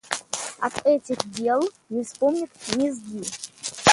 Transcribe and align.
От 0.57 0.83
этих 0.83 1.29
дел 1.29 1.61
не 1.89 2.03
вспомнят 2.03 2.49
ни 2.75 2.89
зги. 2.89 3.23